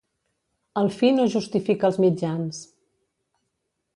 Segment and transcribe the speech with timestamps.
[0.81, 2.65] El fi no justifica els mitjans.